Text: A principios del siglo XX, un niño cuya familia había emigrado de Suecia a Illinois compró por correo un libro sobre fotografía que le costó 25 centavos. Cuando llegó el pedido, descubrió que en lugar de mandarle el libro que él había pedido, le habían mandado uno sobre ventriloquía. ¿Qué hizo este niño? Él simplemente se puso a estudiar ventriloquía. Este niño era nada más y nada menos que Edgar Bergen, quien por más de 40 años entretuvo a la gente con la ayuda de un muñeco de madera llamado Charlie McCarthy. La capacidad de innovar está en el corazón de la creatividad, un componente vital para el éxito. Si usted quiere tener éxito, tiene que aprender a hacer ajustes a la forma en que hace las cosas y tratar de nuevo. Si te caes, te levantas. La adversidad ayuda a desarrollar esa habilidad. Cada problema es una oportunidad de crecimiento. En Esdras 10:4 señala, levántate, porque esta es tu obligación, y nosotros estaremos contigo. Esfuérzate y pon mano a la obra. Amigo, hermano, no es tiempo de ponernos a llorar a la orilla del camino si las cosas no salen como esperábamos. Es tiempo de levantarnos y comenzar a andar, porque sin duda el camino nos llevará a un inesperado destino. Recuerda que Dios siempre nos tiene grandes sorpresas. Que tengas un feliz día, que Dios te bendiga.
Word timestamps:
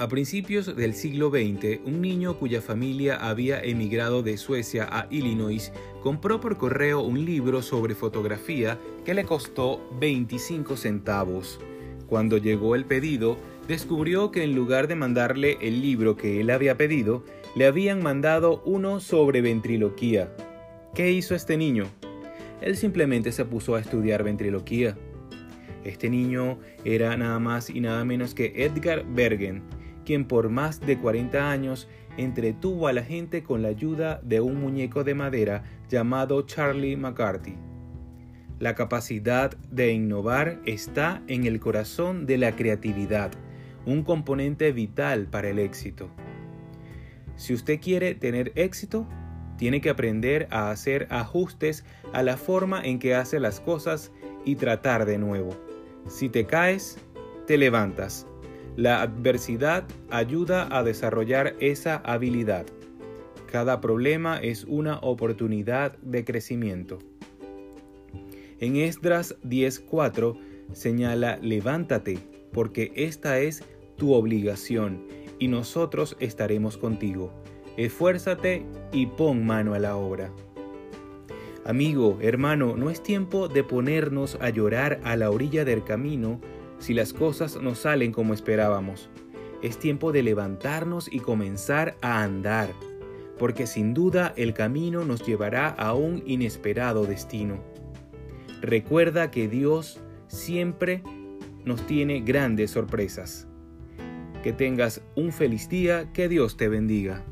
A 0.00 0.08
principios 0.08 0.74
del 0.74 0.94
siglo 0.94 1.28
XX, 1.28 1.80
un 1.84 2.00
niño 2.00 2.38
cuya 2.38 2.62
familia 2.62 3.16
había 3.16 3.60
emigrado 3.60 4.22
de 4.22 4.38
Suecia 4.38 4.88
a 4.90 5.06
Illinois 5.10 5.74
compró 6.02 6.40
por 6.40 6.56
correo 6.56 7.02
un 7.02 7.26
libro 7.26 7.60
sobre 7.60 7.94
fotografía 7.94 8.78
que 9.04 9.12
le 9.12 9.24
costó 9.24 9.86
25 10.00 10.78
centavos. 10.78 11.60
Cuando 12.06 12.38
llegó 12.38 12.74
el 12.76 12.86
pedido, 12.86 13.36
descubrió 13.68 14.30
que 14.30 14.42
en 14.42 14.54
lugar 14.54 14.88
de 14.88 14.94
mandarle 14.94 15.58
el 15.60 15.82
libro 15.82 16.16
que 16.16 16.40
él 16.40 16.48
había 16.48 16.78
pedido, 16.78 17.22
le 17.54 17.66
habían 17.66 18.02
mandado 18.02 18.62
uno 18.64 19.00
sobre 19.00 19.42
ventriloquía. 19.42 20.34
¿Qué 20.94 21.12
hizo 21.12 21.34
este 21.34 21.58
niño? 21.58 21.84
Él 22.62 22.78
simplemente 22.78 23.32
se 23.32 23.44
puso 23.44 23.74
a 23.74 23.80
estudiar 23.80 24.24
ventriloquía. 24.24 24.96
Este 25.84 26.08
niño 26.08 26.58
era 26.86 27.14
nada 27.18 27.38
más 27.38 27.68
y 27.68 27.82
nada 27.82 28.02
menos 28.06 28.34
que 28.34 28.64
Edgar 28.64 29.04
Bergen, 29.06 29.62
quien 30.04 30.24
por 30.24 30.48
más 30.48 30.80
de 30.80 30.98
40 30.98 31.50
años 31.50 31.88
entretuvo 32.16 32.88
a 32.88 32.92
la 32.92 33.02
gente 33.02 33.42
con 33.42 33.62
la 33.62 33.68
ayuda 33.68 34.20
de 34.22 34.40
un 34.40 34.60
muñeco 34.60 35.04
de 35.04 35.14
madera 35.14 35.62
llamado 35.88 36.42
Charlie 36.42 36.96
McCarthy. 36.96 37.56
La 38.58 38.74
capacidad 38.74 39.56
de 39.70 39.92
innovar 39.92 40.60
está 40.66 41.22
en 41.28 41.46
el 41.46 41.60
corazón 41.60 42.26
de 42.26 42.36
la 42.36 42.56
creatividad, 42.56 43.30
un 43.86 44.02
componente 44.02 44.72
vital 44.72 45.26
para 45.26 45.48
el 45.48 45.58
éxito. 45.58 46.10
Si 47.36 47.54
usted 47.54 47.80
quiere 47.80 48.14
tener 48.14 48.52
éxito, 48.56 49.06
tiene 49.56 49.80
que 49.80 49.88
aprender 49.88 50.46
a 50.50 50.70
hacer 50.70 51.06
ajustes 51.10 51.84
a 52.12 52.22
la 52.22 52.36
forma 52.36 52.82
en 52.82 52.98
que 52.98 53.14
hace 53.14 53.40
las 53.40 53.60
cosas 53.60 54.12
y 54.44 54.56
tratar 54.56 55.06
de 55.06 55.16
nuevo. 55.16 55.50
Si 56.06 56.28
te 56.28 56.44
caes, 56.44 56.98
te 57.46 57.56
levantas. 57.56 58.26
La 58.76 59.02
adversidad 59.02 59.84
ayuda 60.10 60.68
a 60.70 60.82
desarrollar 60.82 61.56
esa 61.60 61.96
habilidad. 61.96 62.66
Cada 63.50 63.80
problema 63.80 64.38
es 64.38 64.64
una 64.64 64.98
oportunidad 64.98 65.98
de 65.98 66.24
crecimiento. 66.24 66.98
En 68.60 68.76
Esdras 68.76 69.36
10:4 69.42 70.36
señala, 70.72 71.38
levántate, 71.42 72.18
porque 72.52 72.92
esta 72.94 73.40
es 73.40 73.64
tu 73.96 74.14
obligación, 74.14 75.04
y 75.38 75.48
nosotros 75.48 76.16
estaremos 76.20 76.76
contigo. 76.76 77.32
Esfuérzate 77.76 78.64
y 78.92 79.06
pon 79.06 79.44
mano 79.44 79.74
a 79.74 79.78
la 79.78 79.96
obra. 79.96 80.30
Amigo, 81.64 82.18
hermano, 82.20 82.76
no 82.76 82.90
es 82.90 83.02
tiempo 83.02 83.48
de 83.48 83.64
ponernos 83.64 84.38
a 84.40 84.50
llorar 84.50 85.00
a 85.04 85.16
la 85.16 85.30
orilla 85.30 85.64
del 85.64 85.84
camino 85.84 86.40
si 86.80 86.94
las 86.94 87.12
cosas 87.12 87.56
no 87.62 87.76
salen 87.76 88.10
como 88.10 88.34
esperábamos. 88.34 89.08
Es 89.62 89.78
tiempo 89.78 90.10
de 90.10 90.24
levantarnos 90.24 91.12
y 91.12 91.20
comenzar 91.20 91.96
a 92.00 92.24
andar, 92.24 92.70
porque 93.38 93.66
sin 93.66 93.94
duda 93.94 94.32
el 94.36 94.54
camino 94.54 95.04
nos 95.04 95.24
llevará 95.24 95.68
a 95.68 95.94
un 95.94 96.22
inesperado 96.26 97.04
destino. 97.04 97.62
Recuerda 98.60 99.30
que 99.30 99.48
Dios 99.48 100.00
siempre 100.26 101.02
nos 101.64 101.86
tiene 101.86 102.20
grandes 102.20 102.72
sorpresas. 102.72 103.46
Que 104.42 104.52
tengas 104.52 105.02
un 105.14 105.32
feliz 105.32 105.68
día, 105.68 106.10
que 106.12 106.28
Dios 106.28 106.56
te 106.56 106.68
bendiga. 106.68 107.22